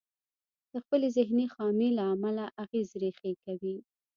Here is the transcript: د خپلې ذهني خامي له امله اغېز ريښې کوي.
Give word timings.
د 0.71 0.73
خپلې 0.83 1.07
ذهني 1.17 1.45
خامي 1.53 1.89
له 1.97 2.03
امله 2.13 2.45
اغېز 2.63 2.89
ريښې 3.01 3.33
کوي. 3.43 3.75